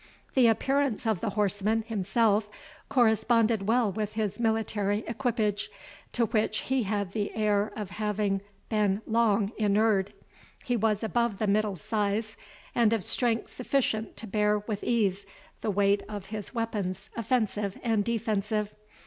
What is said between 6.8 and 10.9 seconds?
had the air of having been long inured. He